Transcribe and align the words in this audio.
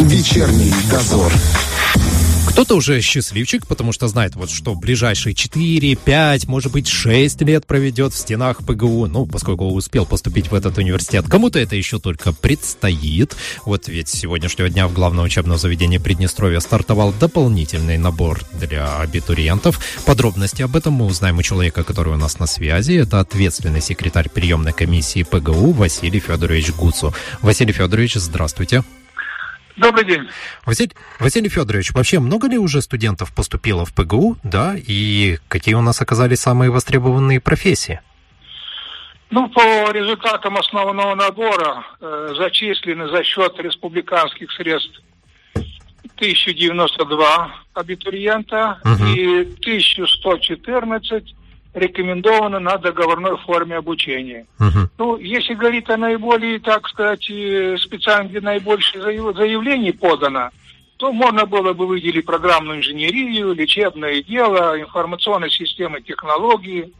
Вечерний 0.00 0.74
дозор. 0.90 1.32
Кто-то 2.48 2.74
уже 2.74 3.00
счастливчик, 3.00 3.66
потому 3.66 3.92
что 3.92 4.08
знает, 4.08 4.36
вот 4.36 4.50
что 4.50 4.74
ближайшие 4.74 5.34
4, 5.34 5.96
5, 5.96 6.46
может 6.46 6.70
быть 6.70 6.86
6 6.86 7.40
лет 7.42 7.66
проведет 7.66 8.12
в 8.12 8.18
стенах 8.18 8.58
ПГУ, 8.58 9.06
ну, 9.06 9.24
поскольку 9.24 9.64
успел 9.66 10.04
поступить 10.04 10.50
в 10.50 10.54
этот 10.54 10.76
университет. 10.76 11.24
Кому-то 11.28 11.58
это 11.58 11.76
еще 11.76 11.98
только 11.98 12.34
предстоит. 12.34 13.36
Вот 13.64 13.88
ведь 13.88 14.08
с 14.08 14.12
сегодняшнего 14.12 14.68
дня 14.68 14.86
в 14.86 14.92
главном 14.92 15.24
учебном 15.24 15.56
заведении 15.56 15.98
Приднестровья 15.98 16.60
стартовал 16.60 17.14
дополнительный 17.18 17.96
набор 17.96 18.42
для 18.52 18.98
абитуриентов. 18.98 19.80
Подробности 20.04 20.60
об 20.60 20.76
этом 20.76 20.92
мы 20.92 21.06
узнаем 21.06 21.38
у 21.38 21.42
человека, 21.42 21.84
который 21.84 22.12
у 22.12 22.18
нас 22.18 22.38
на 22.38 22.46
связи. 22.46 22.92
Это 22.92 23.20
ответственный 23.20 23.80
секретарь 23.80 24.28
приемной 24.28 24.74
комиссии 24.74 25.22
ПГУ 25.22 25.72
Василий 25.72 26.20
Федорович 26.20 26.72
Гуцу. 26.72 27.14
Василий 27.40 27.72
Федорович, 27.72 28.14
здравствуйте. 28.16 28.84
Добрый 29.76 30.06
день. 30.06 30.28
Василий, 30.64 30.92
Василий 31.20 31.48
Федорович, 31.50 31.92
вообще 31.92 32.18
много 32.18 32.48
ли 32.48 32.56
уже 32.56 32.80
студентов 32.80 33.34
поступило 33.34 33.84
в 33.84 33.92
ПГУ, 33.92 34.38
да, 34.42 34.74
и 34.76 35.38
какие 35.48 35.74
у 35.74 35.82
нас 35.82 36.00
оказались 36.00 36.40
самые 36.40 36.70
востребованные 36.70 37.40
профессии? 37.40 38.00
Ну, 39.30 39.48
по 39.48 39.90
результатам 39.90 40.56
основного 40.56 41.14
набора 41.14 41.84
э, 42.00 42.34
зачислены 42.38 43.08
за 43.08 43.22
счет 43.24 43.58
республиканских 43.58 44.50
средств 44.52 45.02
1092 45.54 47.50
абитуриента 47.74 48.78
угу. 48.82 49.04
и 49.14 49.40
1114 49.40 51.34
рекомендовано 51.76 52.58
на 52.58 52.78
договорной 52.78 53.36
форме 53.38 53.76
обучения. 53.76 54.46
Uh-huh. 54.58 54.88
Ну, 54.98 55.16
если 55.18 55.54
говорить 55.54 55.88
о 55.90 55.96
наиболее, 55.96 56.58
так 56.58 56.88
сказать, 56.88 57.28
э, 57.30 57.76
специально, 57.78 58.28
где 58.28 58.40
наибольшее 58.40 59.02
заявлений 59.34 59.92
подано, 59.92 60.50
то 60.96 61.12
можно 61.12 61.44
было 61.44 61.74
бы 61.74 61.86
выделить 61.86 62.24
программную 62.24 62.78
инженерию, 62.78 63.52
лечебное 63.52 64.22
дело, 64.22 64.80
информационные 64.80 65.50
системы, 65.50 66.00
технологии, 66.00 66.92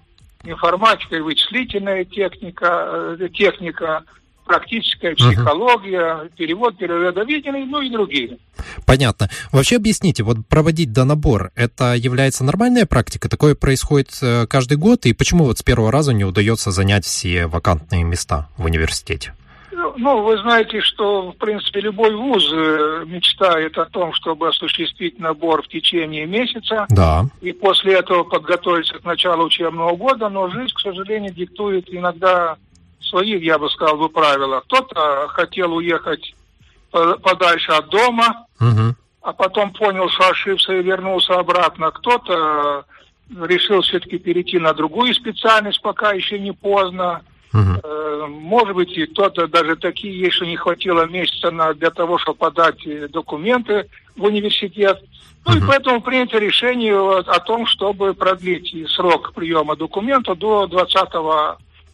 информатика 0.44 1.16
и 1.16 1.20
вычислительная 1.20 2.04
техника, 2.04 3.16
э, 3.18 3.28
техника, 3.32 4.04
практическая 4.46 5.14
психология, 5.14 6.22
угу. 6.22 6.30
перевод, 6.36 6.78
переводоведение, 6.78 7.66
ну 7.66 7.82
и 7.82 7.90
другие. 7.90 8.38
Понятно. 8.86 9.28
Вообще 9.52 9.76
объясните, 9.76 10.22
вот 10.22 10.38
проводить 10.48 10.92
донабор, 10.92 11.50
это 11.54 11.94
является 11.94 12.44
нормальная 12.44 12.86
практика? 12.86 13.28
Такое 13.28 13.54
происходит 13.54 14.10
э, 14.22 14.46
каждый 14.46 14.78
год? 14.78 15.04
И 15.06 15.12
почему 15.12 15.44
вот 15.44 15.58
с 15.58 15.62
первого 15.62 15.92
раза 15.92 16.12
не 16.12 16.24
удается 16.24 16.70
занять 16.70 17.04
все 17.04 17.46
вакантные 17.46 18.04
места 18.04 18.48
в 18.56 18.64
университете? 18.64 19.34
Ну, 19.72 19.92
ну 19.98 20.22
вы 20.22 20.38
знаете, 20.38 20.80
что, 20.80 21.32
в 21.32 21.36
принципе, 21.36 21.80
любой 21.80 22.14
вуз 22.14 22.50
э, 22.50 23.04
мечтает 23.06 23.76
о 23.76 23.84
том, 23.84 24.14
чтобы 24.14 24.48
осуществить 24.48 25.18
набор 25.18 25.62
в 25.62 25.68
течение 25.68 26.24
месяца. 26.24 26.86
Да. 26.88 27.26
И 27.42 27.52
после 27.52 27.94
этого 27.94 28.24
подготовиться 28.24 28.94
к 28.94 29.04
началу 29.04 29.44
учебного 29.44 29.94
года, 29.94 30.30
но 30.30 30.48
жизнь, 30.48 30.72
к 30.74 30.80
сожалению, 30.80 31.34
диктует 31.34 31.92
иногда 31.92 32.56
своих, 33.00 33.42
я 33.42 33.58
бы 33.58 33.70
сказал, 33.70 33.96
бы 33.96 34.08
правила. 34.08 34.60
Кто-то 34.66 35.28
хотел 35.28 35.74
уехать 35.74 36.34
подальше 36.90 37.72
от 37.72 37.88
дома, 37.88 38.46
угу. 38.60 38.94
а 39.22 39.32
потом 39.32 39.72
понял, 39.72 40.08
что 40.08 40.28
ошибся 40.28 40.72
и 40.72 40.82
вернулся 40.82 41.34
обратно. 41.34 41.90
Кто-то 41.90 42.84
решил 43.42 43.82
все-таки 43.82 44.18
перейти 44.18 44.58
на 44.58 44.72
другую 44.72 45.14
специальность, 45.14 45.82
пока 45.82 46.12
еще 46.12 46.38
не 46.38 46.52
поздно. 46.52 47.22
Угу. 47.52 48.26
Может 48.28 48.74
быть, 48.74 48.90
и 48.96 49.06
кто-то 49.06 49.46
даже 49.46 49.76
такие 49.76 50.18
есть, 50.18 50.34
что 50.34 50.46
не 50.46 50.56
хватило 50.56 51.06
месяца 51.06 51.50
на, 51.50 51.74
для 51.74 51.90
того, 51.90 52.18
чтобы 52.18 52.38
подать 52.38 52.78
документы 53.10 53.88
в 54.16 54.24
университет. 54.24 55.02
Ну 55.44 55.52
угу. 55.52 55.64
и 55.64 55.68
поэтому 55.68 56.00
принято 56.00 56.38
решение 56.38 56.96
о 56.96 57.40
том, 57.40 57.66
чтобы 57.66 58.14
продлить 58.14 58.74
срок 58.90 59.32
приема 59.34 59.76
документа 59.76 60.34
до 60.34 60.66
20 60.66 61.14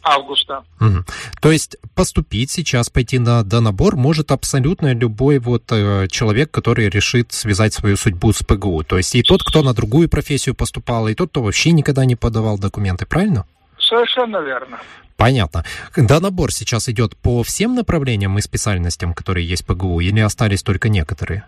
августа. 0.03 0.63
Угу. 0.79 1.05
То 1.41 1.51
есть 1.51 1.77
поступить 1.95 2.51
сейчас, 2.51 2.89
пойти 2.89 3.19
на 3.19 3.43
донабор 3.43 3.95
может 3.95 4.31
абсолютно 4.31 4.93
любой 4.93 5.39
вот 5.39 5.63
э, 5.71 6.07
человек, 6.09 6.51
который 6.51 6.89
решит 6.89 7.31
связать 7.31 7.73
свою 7.73 7.95
судьбу 7.97 8.33
с 8.33 8.43
ПГУ. 8.43 8.83
То 8.83 8.97
есть 8.97 9.15
и 9.15 9.23
тот, 9.23 9.43
кто 9.43 9.63
на 9.63 9.73
другую 9.73 10.09
профессию 10.09 10.55
поступал, 10.55 11.07
и 11.07 11.15
тот, 11.15 11.29
кто 11.29 11.41
вообще 11.41 11.71
никогда 11.71 12.05
не 12.05 12.15
подавал 12.15 12.59
документы, 12.59 13.05
правильно? 13.05 13.45
Совершенно 13.79 14.37
верно. 14.37 14.79
Понятно. 15.15 15.63
Донабор 15.95 16.51
сейчас 16.51 16.89
идет 16.89 17.15
по 17.15 17.43
всем 17.43 17.75
направлениям 17.75 18.37
и 18.37 18.41
специальностям, 18.41 19.13
которые 19.13 19.47
есть 19.47 19.63
в 19.63 19.67
ПГУ, 19.67 19.99
или 20.01 20.19
остались 20.19 20.63
только 20.63 20.89
некоторые? 20.89 21.45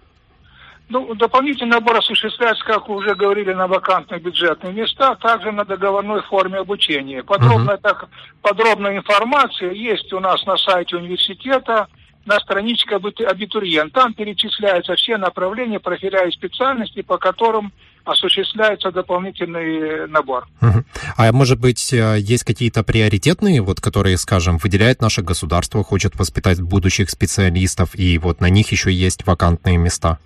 Ну, 0.88 1.16
дополнительный 1.16 1.72
набор 1.72 1.98
осуществляется, 1.98 2.64
как 2.64 2.90
уже 2.90 3.16
говорили, 3.16 3.54
на 3.54 3.68
вакантных 3.68 4.22
бюджетных 4.22 4.74
местах, 4.76 5.20
также 5.20 5.52
на 5.52 5.66
договорной 5.66 6.22
форме 6.24 6.60
обучения. 6.60 7.24
Подробная, 7.24 7.78
uh-huh. 7.78 7.82
так, 7.82 8.08
подробная 8.42 8.98
информация 8.98 9.72
есть 9.72 10.14
у 10.14 10.20
нас 10.20 10.46
на 10.46 10.58
сайте 10.58 10.98
университета, 10.98 11.88
на 12.26 12.40
страничке 12.40 12.96
абитуриент. 12.96 13.94
Там 13.94 14.14
перечисляются 14.14 14.96
все 14.96 15.18
направления, 15.18 15.80
профиля 15.80 16.28
и 16.28 16.32
специальности, 16.32 17.02
по 17.02 17.18
которым 17.18 17.72
осуществляется 18.04 18.92
дополнительный 18.92 20.08
набор. 20.08 20.48
Uh-huh. 20.62 20.84
А 21.18 21.32
может 21.32 21.60
быть, 21.60 21.92
э, 21.94 22.18
есть 22.20 22.44
какие-то 22.44 22.84
приоритетные, 22.84 23.62
вот, 23.62 23.82
которые, 23.82 24.18
скажем, 24.18 24.58
выделяет 24.58 25.02
наше 25.02 25.24
государство, 25.24 25.84
хочет 25.84 26.16
воспитать 26.16 26.62
будущих 26.62 27.10
специалистов, 27.10 27.96
и 27.96 28.20
вот 28.20 28.42
на 28.42 28.50
них 28.50 28.72
еще 28.72 28.92
есть 28.92 29.26
вакантные 29.26 29.78
места? 29.78 30.20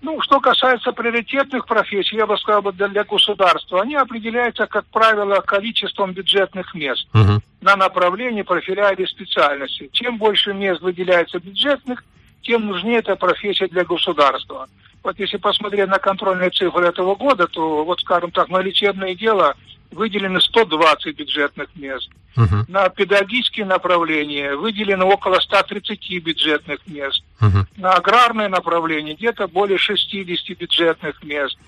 Ну, 0.00 0.20
что 0.20 0.40
касается 0.40 0.92
приоритетных 0.92 1.66
профессий, 1.66 2.16
я 2.16 2.26
бы 2.26 2.36
сказал, 2.38 2.62
для, 2.72 3.04
государства, 3.04 3.82
они 3.82 3.96
определяются, 3.96 4.66
как 4.66 4.86
правило, 4.86 5.40
количеством 5.40 6.12
бюджетных 6.12 6.72
мест 6.74 7.08
uh-huh. 7.12 7.40
на 7.60 7.76
направлении 7.76 8.42
профиля 8.42 8.90
или 8.92 9.06
специальности. 9.06 9.90
Чем 9.92 10.18
больше 10.18 10.54
мест 10.54 10.80
выделяется 10.80 11.40
бюджетных, 11.40 12.04
тем 12.42 12.66
нужнее 12.66 12.98
эта 12.98 13.16
профессия 13.16 13.66
для 13.66 13.84
государства. 13.84 14.68
Вот 15.02 15.18
если 15.18 15.36
посмотреть 15.36 15.88
на 15.88 15.98
контрольные 15.98 16.50
цифры 16.50 16.86
этого 16.86 17.14
года, 17.14 17.46
то, 17.46 17.84
вот 17.84 18.00
скажем 18.00 18.30
так, 18.30 18.48
на 18.48 18.58
лечебное 18.58 19.14
дело 19.14 19.54
выделено 19.90 20.40
120 20.40 21.16
бюджетных 21.16 21.68
мест. 21.76 22.10
Uh-huh. 22.36 22.64
На 22.68 22.88
педагогические 22.88 23.66
направления 23.66 24.54
выделено 24.54 25.08
около 25.08 25.40
130 25.40 26.22
бюджетных 26.22 26.86
мест. 26.86 27.22
Uh-huh. 27.40 27.64
На 27.76 27.94
аграрное 27.94 28.48
направление 28.48 29.14
где-то 29.14 29.48
более 29.48 29.78
60 29.78 30.56
бюджетных 30.58 31.22
мест. 31.24 31.58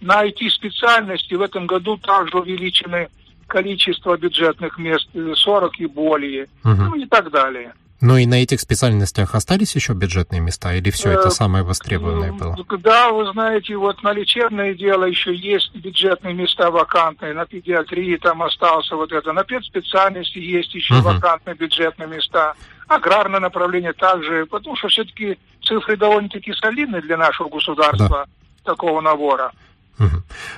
На 0.00 0.24
IT-специальности 0.26 1.34
в 1.34 1.42
этом 1.42 1.66
году 1.66 1.96
также 1.96 2.38
увеличены 2.38 3.08
количество 3.46 4.16
бюджетных 4.16 4.78
мест 4.78 5.08
40 5.12 5.80
и 5.80 5.86
более, 5.86 6.44
uh-huh. 6.44 6.74
ну 6.74 6.94
и 6.94 7.06
так 7.06 7.30
далее. 7.30 7.74
Ну 8.00 8.16
и 8.16 8.24
на 8.24 8.42
этих 8.42 8.60
специальностях 8.60 9.34
остались 9.34 9.74
еще 9.74 9.92
бюджетные 9.92 10.40
места, 10.40 10.74
или 10.74 10.90
все 10.90 11.10
это 11.10 11.28
э, 11.28 11.30
самое 11.30 11.64
востребованное 11.64 12.32
было? 12.32 12.56
Да, 12.78 13.10
вы 13.10 13.30
знаете, 13.32 13.76
вот 13.76 14.02
на 14.02 14.12
лечебное 14.12 14.74
дело 14.74 15.04
еще 15.04 15.34
есть 15.34 15.74
бюджетные 15.74 16.32
места 16.32 16.70
вакантные, 16.70 17.34
на 17.34 17.44
педиатрии 17.44 18.16
там 18.16 18.42
остался 18.42 18.96
вот 18.96 19.12
это, 19.12 19.32
на 19.32 19.44
специальности 19.62 20.38
есть 20.38 20.74
еще 20.74 20.94
угу. 20.94 21.10
вакантные 21.10 21.54
бюджетные 21.54 22.08
места, 22.08 22.54
аграрное 22.88 23.40
направление 23.40 23.92
также, 23.92 24.46
потому 24.46 24.76
что 24.76 24.88
все-таки 24.88 25.38
цифры 25.62 25.96
довольно-таки 25.96 26.54
солидные 26.54 27.02
для 27.02 27.16
нашего 27.16 27.48
государства 27.48 28.26
да. 28.26 28.72
такого 28.72 29.00
набора. 29.00 29.52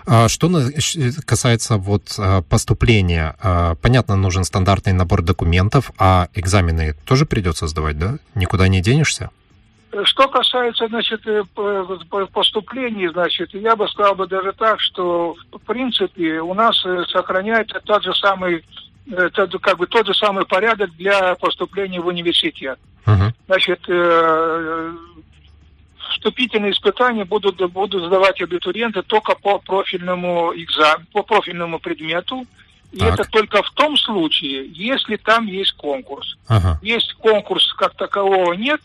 А 0.06 0.28
что 0.28 0.50
касается 1.26 1.76
вот 1.76 2.14
а, 2.18 2.42
поступления, 2.42 3.34
а, 3.42 3.74
понятно, 3.76 4.16
нужен 4.16 4.44
стандартный 4.44 4.92
набор 4.92 5.22
документов, 5.22 5.90
а 5.98 6.28
экзамены 6.34 6.94
тоже 7.04 7.26
придется 7.26 7.66
сдавать, 7.66 7.98
да? 7.98 8.18
Никуда 8.34 8.68
не 8.68 8.80
денешься? 8.80 9.30
Что 10.04 10.26
касается, 10.28 10.88
значит, 10.88 11.20
э, 11.26 11.42
поступлений, 12.32 13.08
значит, 13.08 13.52
я 13.52 13.76
бы 13.76 13.86
сказал 13.88 14.14
бы 14.14 14.26
даже 14.26 14.52
так, 14.52 14.80
что, 14.80 15.36
в 15.52 15.58
принципе, 15.58 16.40
у 16.40 16.54
нас 16.54 16.82
э, 16.86 17.04
сохраняется 17.12 17.78
тот 17.84 18.02
же 18.02 18.14
самый, 18.14 18.64
э, 19.10 19.30
тот, 19.34 19.60
как 19.60 19.76
бы 19.76 19.86
тот 19.86 20.06
же 20.06 20.14
самый 20.14 20.46
порядок 20.46 20.90
для 20.96 21.34
поступления 21.34 22.00
в 22.00 22.06
университет. 22.06 22.78
Uh-huh. 23.04 23.32
Значит, 23.48 23.80
вступительные 26.12 26.72
испытания 26.72 27.24
будут, 27.24 27.56
будут 27.72 28.04
сдавать 28.04 28.40
абитуриенты 28.40 29.02
только 29.02 29.34
по 29.34 29.58
профильному 29.58 30.52
экзамену, 30.54 31.06
по 31.12 31.22
профильному 31.22 31.78
предмету. 31.78 32.46
И 32.92 32.98
так. 32.98 33.14
это 33.14 33.30
только 33.30 33.62
в 33.62 33.70
том 33.70 33.96
случае, 33.96 34.66
если 34.68 35.16
там 35.16 35.46
есть 35.46 35.72
конкурс. 35.72 36.36
Ага. 36.46 36.78
Есть 36.82 37.14
конкурс 37.14 37.72
как 37.72 37.94
такового 37.94 38.52
нет, 38.52 38.80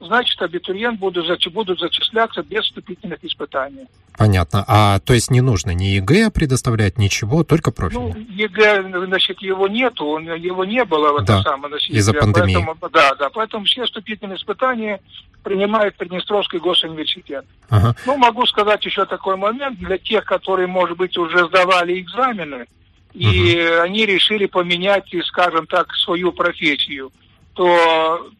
значит, 0.00 0.40
абитуриент 0.42 0.98
будут, 0.98 1.26
будут 1.52 1.78
зачисляться 1.78 2.42
без 2.42 2.64
вступительных 2.64 3.22
испытаний. 3.22 3.86
Понятно. 4.16 4.64
А 4.66 4.98
то 5.00 5.14
есть 5.14 5.30
не 5.30 5.40
нужно 5.40 5.70
ни 5.70 5.84
ЕГЭ 5.84 6.30
предоставлять, 6.30 6.98
ничего, 6.98 7.44
только 7.44 7.70
профиль? 7.70 7.98
Ну, 7.98 8.14
ЕГЭ, 8.16 9.06
значит, 9.06 9.40
его 9.40 9.68
нету, 9.68 10.18
его 10.18 10.64
не 10.64 10.84
было 10.84 11.12
в 11.12 11.16
этом 11.16 11.36
да, 11.36 11.42
самом 11.42 11.74
из-за 11.76 12.12
пандемии. 12.12 12.54
Поэтому, 12.54 12.76
да, 12.92 13.14
да, 13.14 13.30
поэтому 13.30 13.64
все 13.64 13.84
вступительные 13.84 14.36
испытания 14.36 15.00
принимает 15.42 15.96
Приднестровский 15.96 16.58
госуниверситет. 16.58 17.44
Ага. 17.68 17.94
Ну, 18.06 18.16
могу 18.16 18.44
сказать 18.46 18.84
еще 18.84 19.06
такой 19.06 19.36
момент 19.36 19.78
для 19.78 19.98
тех, 19.98 20.24
которые, 20.24 20.66
может 20.66 20.96
быть, 20.96 21.16
уже 21.16 21.46
сдавали 21.46 21.98
экзамены, 22.00 22.66
и 23.14 23.26
угу. 23.26 23.82
они 23.82 24.06
решили 24.06 24.46
поменять, 24.46 25.12
скажем 25.24 25.66
так, 25.66 25.94
свою 25.94 26.32
профессию, 26.32 27.10
то 27.54 28.30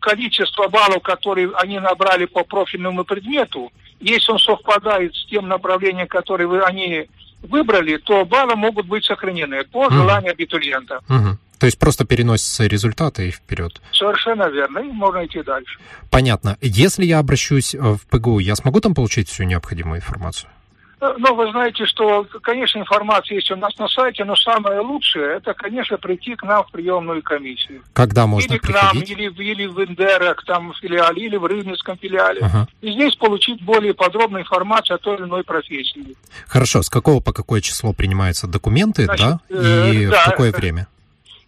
количество 0.00 0.68
баллов, 0.68 1.02
которые 1.02 1.50
они 1.54 1.78
набрали 1.78 2.26
по 2.26 2.44
профильному 2.44 3.04
предмету, 3.04 3.72
если 4.00 4.32
он 4.32 4.38
совпадает 4.38 5.14
с 5.14 5.26
тем 5.26 5.48
направлением, 5.48 6.06
которое 6.06 6.46
вы, 6.46 6.60
они 6.62 7.08
выбрали, 7.42 7.96
то 7.98 8.24
баллы 8.24 8.56
могут 8.56 8.86
быть 8.86 9.04
сохранены 9.04 9.64
по 9.64 9.90
желанию 9.90 10.32
абитуриента. 10.32 11.00
Угу. 11.08 11.38
То 11.58 11.66
есть 11.66 11.78
просто 11.78 12.04
переносятся 12.04 12.66
результаты 12.66 13.28
и 13.28 13.30
вперед. 13.30 13.80
Совершенно 13.92 14.48
верно, 14.48 14.78
и 14.78 14.92
можно 14.92 15.26
идти 15.26 15.42
дальше. 15.42 15.78
Понятно. 16.10 16.56
Если 16.60 17.04
я 17.04 17.18
обращусь 17.18 17.74
э, 17.74 17.78
в 17.78 18.06
ПГУ, 18.06 18.38
я 18.38 18.54
смогу 18.54 18.80
там 18.80 18.94
получить 18.94 19.28
всю 19.28 19.42
необходимую 19.42 19.98
информацию? 19.98 20.50
Ну, 21.00 21.34
вы 21.34 21.50
знаете, 21.52 21.86
что, 21.86 22.26
конечно, 22.42 22.80
информация 22.80 23.36
есть 23.36 23.50
у 23.52 23.56
нас 23.56 23.76
на 23.78 23.86
сайте, 23.88 24.24
но 24.24 24.34
самое 24.34 24.80
лучшее, 24.80 25.36
это, 25.36 25.54
конечно, 25.54 25.96
прийти 25.96 26.34
к 26.34 26.42
нам 26.42 26.64
в 26.64 26.72
приемную 26.72 27.22
комиссию. 27.22 27.82
Когда 27.92 28.26
можно 28.26 28.52
или 28.52 28.58
приходить? 28.58 28.90
к 28.90 28.94
нам, 28.94 29.02
или, 29.18 29.42
или 29.42 29.66
в 29.66 29.84
Индерах, 29.84 30.44
там, 30.44 30.72
в 30.72 30.76
филиале, 30.78 31.26
или 31.26 31.36
в 31.36 31.44
Рыбинском 31.44 31.96
филиале. 31.98 32.40
Ага. 32.42 32.66
И 32.80 32.90
здесь 32.92 33.14
получить 33.14 33.62
более 33.62 33.94
подробную 33.94 34.42
информацию 34.42 34.96
о 34.96 34.98
той 34.98 35.16
или 35.16 35.24
иной 35.24 35.44
профессии. 35.44 36.16
Хорошо. 36.48 36.82
С 36.82 36.90
какого 36.90 37.20
по 37.20 37.32
какое 37.32 37.60
число 37.60 37.92
принимаются 37.92 38.48
документы, 38.48 39.04
Значит, 39.04 39.26
да? 39.26 39.40
Э, 39.50 39.90
и 39.92 40.06
да, 40.06 40.22
в 40.22 40.24
какое 40.24 40.50
время? 40.50 40.88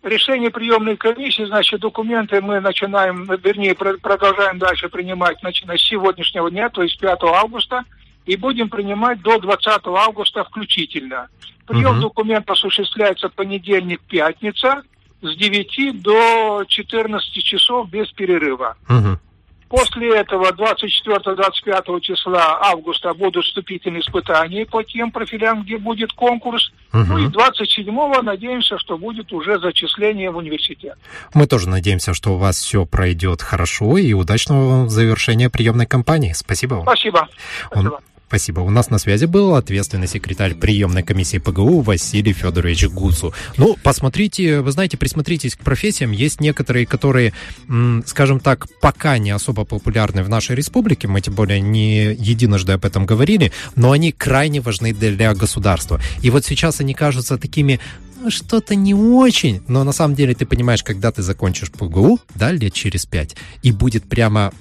Решение 0.03 0.51
приемной 0.51 0.97
комиссии, 0.97 1.45
значит, 1.45 1.81
документы 1.81 2.41
мы 2.41 2.61
начинаем, 2.61 3.25
вернее, 3.43 3.75
продолжаем 3.75 4.59
дальше 4.59 4.89
принимать, 4.89 5.43
начиная 5.43 5.77
с 5.77 5.83
сегодняшнего 5.83 6.51
дня, 6.51 6.71
то 6.71 6.83
есть 6.83 6.99
5 6.99 7.19
августа, 7.25 7.85
и 8.31 8.37
будем 8.37 8.69
принимать 8.69 9.21
до 9.23 9.41
20 9.41 9.81
августа 9.87 10.45
включительно. 10.45 11.27
Прием 11.67 11.97
угу. 11.97 12.03
документов 12.03 12.57
осуществляется 12.57 13.29
понедельник-пятница 13.29 14.83
с 15.21 15.37
9 15.37 16.01
до 16.01 16.65
14 16.65 17.43
часов 17.43 17.91
без 17.91 18.09
перерыва. 18.13 18.77
Угу. 18.89 19.19
После 19.69 20.17
этого 20.17 20.53
24-25 20.53 22.01
числа 22.03 22.61
августа 22.61 23.15
будут 23.15 23.45
вступительные 23.45 24.01
испытания 24.01 24.65
по 24.65 24.85
тем 24.85 25.11
профилям, 25.11 25.65
где 25.65 25.77
будет 25.77 26.13
конкурс. 26.13 26.71
Угу. 26.93 27.05
Ну 27.09 27.19
и 27.19 27.27
27-го 27.27 28.23
надеемся, 28.23 28.79
что 28.79 28.97
будет 28.97 29.33
уже 29.33 29.59
зачисление 29.59 30.31
в 30.31 30.37
университет. 30.37 30.97
Мы 31.35 31.49
тоже 31.49 31.69
надеемся, 31.69 32.15
что 32.15 32.35
у 32.35 32.37
вас 32.37 32.59
все 32.61 32.87
пройдет 32.87 33.43
хорошо 33.43 33.99
и 33.99 34.13
удачного 34.13 34.89
завершения 34.89 35.51
приемной 35.51 35.87
кампании. 35.87 36.33
Спасибо 36.33 36.75
вам. 36.75 36.83
Спасибо. 36.85 37.29
Спасибо. 37.67 38.01
Спасибо. 38.31 38.61
У 38.61 38.71
нас 38.71 38.91
на 38.91 38.99
связи 38.99 39.25
был 39.25 39.57
ответственный 39.57 40.07
секретарь 40.07 40.55
приемной 40.55 41.03
комиссии 41.03 41.39
ПГУ 41.39 41.81
Василий 41.81 42.33
Федорович 42.33 42.87
Гуцу. 42.87 43.35
Ну, 43.57 43.77
посмотрите, 43.83 44.61
вы 44.61 44.71
знаете, 44.71 44.97
присмотритесь 44.97 45.57
к 45.57 45.59
профессиям. 45.65 46.13
Есть 46.13 46.41
некоторые, 46.41 46.87
которые, 46.87 47.33
скажем 48.07 48.39
так, 48.39 48.69
пока 48.81 49.19
не 49.19 49.33
особо 49.33 49.65
популярны 49.65 50.23
в 50.23 50.29
нашей 50.29 50.55
республике. 50.55 51.09
Мы 51.09 51.21
тем 51.23 51.35
более 51.35 51.61
не 51.61 52.15
единожды 52.15 52.71
об 52.75 52.85
этом 52.85 53.05
говорили, 53.05 53.51
но 53.75 53.91
они 53.91 54.13
крайне 54.13 54.61
важны 54.61 54.93
для 54.95 55.35
государства. 55.35 56.01
И 56.23 56.31
вот 56.31 56.45
сейчас 56.45 56.81
они 56.81 56.95
кажутся 56.95 57.37
такими 57.37 57.81
ну, 58.21 58.31
что-то 58.31 58.77
не 58.77 58.95
очень, 58.95 59.61
но 59.67 59.83
на 59.83 59.91
самом 59.91 60.15
деле 60.15 60.37
ты 60.37 60.47
понимаешь, 60.47 60.85
когда 60.85 61.11
ты 61.11 61.23
закончишь 61.23 61.73
ПГУ, 61.73 62.21
да, 62.37 62.53
лет 62.53 62.75
через 62.75 63.07
пять, 63.07 63.35
и 63.65 63.73
будет 63.73 64.05
прямо 64.05 64.53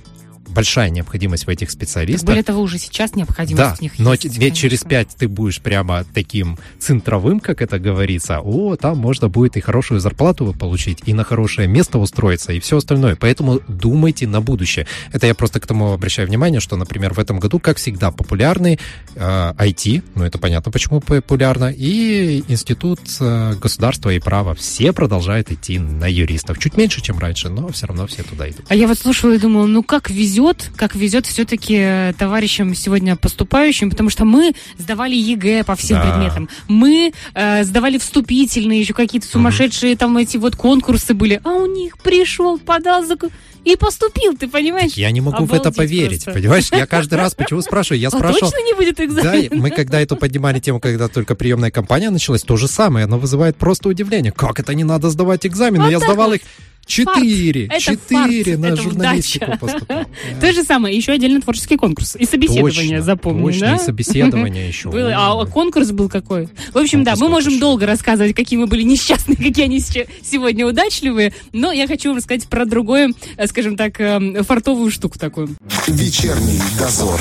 большая 0.50 0.90
необходимость 0.90 1.46
в 1.46 1.50
этих 1.50 1.72
специалистах. 1.72 2.22
Так 2.22 2.28
более 2.28 2.44
того, 2.44 2.62
уже 2.62 2.78
сейчас 2.78 3.16
необходимость 3.16 3.70
да, 3.70 3.76
в 3.76 3.82
них 3.82 4.00
но 4.00 4.14
есть, 4.14 4.26
лет 4.26 4.34
конечно. 4.34 4.56
через 4.56 4.80
пять 4.84 5.10
ты 5.18 5.28
будешь 5.28 5.62
прямо 5.62 6.06
таким 6.14 6.58
центровым, 6.80 7.40
как 7.40 7.62
это 7.62 7.80
говорится, 7.80 8.40
о, 8.40 8.76
там 8.76 8.98
можно 8.98 9.30
будет 9.30 9.58
и 9.58 9.62
хорошую 9.62 10.00
зарплату 10.00 10.56
получить, 10.58 11.00
и 11.06 11.14
на 11.14 11.24
хорошее 11.24 11.68
место 11.68 12.00
устроиться, 12.00 12.54
и 12.54 12.60
все 12.60 12.78
остальное. 12.78 13.16
Поэтому 13.16 13.62
думайте 13.68 14.28
на 14.28 14.42
будущее. 14.42 14.88
Это 15.12 15.28
я 15.28 15.36
просто 15.36 15.60
к 15.60 15.68
тому 15.68 15.92
обращаю 15.92 16.28
внимание, 16.28 16.60
что, 16.60 16.76
например, 16.76 17.14
в 17.14 17.20
этом 17.20 17.40
году, 17.40 17.60
как 17.60 17.78
всегда, 17.78 18.12
популярный 18.12 18.80
э, 19.16 19.20
IT, 19.20 20.04
ну 20.16 20.24
это 20.24 20.38
понятно, 20.38 20.72
почему 20.72 21.02
популярно, 21.02 21.74
и 21.76 22.44
Институт 22.48 23.00
э, 23.20 23.56
государства 23.62 24.10
и 24.10 24.20
права. 24.20 24.56
Все 24.56 24.94
продолжают 24.94 25.52
идти 25.52 25.80
на 25.80 26.08
юристов. 26.08 26.60
Чуть 26.60 26.78
меньше, 26.78 27.02
чем 27.02 27.20
раньше, 27.20 27.50
но 27.50 27.68
все 27.70 27.88
равно 27.88 28.08
все 28.08 28.24
туда 28.24 28.50
идут. 28.50 28.66
А 28.70 28.76
я 28.76 28.88
вот 28.88 28.98
слушала 28.98 29.34
и 29.34 29.40
думала, 29.40 29.66
ну 29.66 29.84
как 29.84 30.10
везет 30.10 30.39
везет, 30.40 30.72
как 30.76 30.96
везет 30.96 31.26
все-таки 31.26 31.76
э, 31.78 32.14
товарищам 32.18 32.74
сегодня 32.74 33.16
поступающим, 33.16 33.90
потому 33.90 34.10
что 34.10 34.26
мы 34.26 34.54
сдавали 34.78 35.16
ЕГЭ 35.16 35.64
по 35.64 35.76
всем 35.76 35.98
да. 35.98 36.10
предметам, 36.10 36.50
мы 36.68 37.14
э, 37.34 37.64
сдавали 37.64 37.98
вступительные, 37.98 38.80
еще 38.80 38.94
какие-то 38.94 39.28
сумасшедшие 39.28 39.94
угу. 39.94 40.00
там 40.00 40.18
эти 40.18 40.38
вот 40.38 40.56
конкурсы 40.56 41.14
были, 41.14 41.42
а 41.44 41.50
у 41.50 41.66
них 41.66 41.98
пришел, 41.98 42.58
подал 42.58 43.06
закон 43.06 43.30
и 43.66 43.76
поступил, 43.76 44.38
ты 44.38 44.48
понимаешь? 44.48 44.94
Я 44.94 45.12
не 45.12 45.20
могу 45.20 45.44
Обалдеть 45.44 45.58
в 45.58 45.68
это 45.68 45.72
поверить, 45.72 46.24
просто. 46.24 46.42
понимаешь? 46.42 46.70
Я 46.72 46.86
каждый 46.88 47.16
раз 47.16 47.36
почему 47.36 47.62
спрашиваю? 47.62 48.00
Я 48.00 48.08
а 48.08 48.12
спрашивал... 48.12 48.50
точно 48.50 48.66
не 48.66 48.74
будет 48.74 49.00
экзамена? 49.02 49.50
Да, 49.50 49.56
мы 49.56 49.70
когда 49.70 50.00
эту 50.00 50.16
поднимали 50.16 50.60
тему, 50.60 50.80
когда 50.80 51.10
только 51.10 51.36
приемная 51.36 51.70
кампания 51.70 52.10
началась, 52.10 52.44
то 52.44 52.56
же 52.56 52.68
самое, 52.68 53.04
оно 53.04 53.20
вызывает 53.20 53.58
просто 53.58 53.90
удивление. 53.90 54.32
Как 54.32 54.60
это 54.60 54.74
не 54.74 54.86
надо 54.86 55.10
сдавать 55.10 55.46
экзамены? 55.46 55.84
Вот 55.84 55.92
Я 55.92 56.00
сдавал 56.00 56.30
вот. 56.30 56.36
их 56.36 56.42
Четыре! 56.90 57.70
Четыре 57.80 58.58
на 58.58 58.76
журналистику 58.76 59.58
поступал. 59.60 60.06
То 60.42 60.52
же 60.52 60.64
самое, 60.64 60.98
еще 60.98 61.12
отдельно 61.12 61.40
творческий 61.40 61.78
конкурс. 61.78 62.16
И 62.16 62.26
собеседование, 62.26 63.02
запомни, 63.04 63.46
точно, 63.46 63.68
да? 63.68 63.76
и 63.76 63.80
собеседование 63.80 64.68
еще. 64.68 64.90
А 64.92 65.46
конкурс 65.46 65.92
был 65.92 66.10
какой? 66.10 66.50
В 66.74 66.78
общем, 66.78 67.04
да, 67.04 67.16
мы 67.16 67.30
можем 67.30 67.60
долго 67.60 67.86
рассказывать, 67.86 68.36
какие 68.36 68.58
мы 68.58 68.66
были 68.66 68.82
несчастные, 68.82 69.38
какие 69.38 69.66
они 69.66 69.80
сегодня 69.80 70.66
удачливые, 70.66 71.34
но 71.54 71.72
я 71.72 71.88
хочу 71.88 72.10
вам 72.10 72.18
рассказать 72.18 72.48
про 72.48 72.66
другое, 72.66 73.14
э, 73.38 73.46
скажем 73.46 73.78
так, 73.78 74.02
эм, 74.02 74.44
фартовую 74.44 74.90
штуку 74.90 75.20
такую. 75.20 75.50
Вечерний 75.88 76.60
дозор. 76.80 77.20